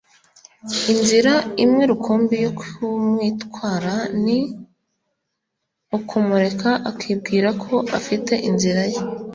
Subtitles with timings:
[0.93, 3.93] inzira imwe rukumbi yo kumwitwara
[4.23, 4.39] ni
[5.97, 9.01] ukumureka akibwira ko afite inzira ze